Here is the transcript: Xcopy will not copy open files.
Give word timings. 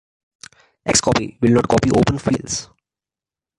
Xcopy 0.83 1.37
will 1.41 1.51
not 1.53 1.67
copy 1.67 1.91
open 1.91 2.17
files. 2.17 2.71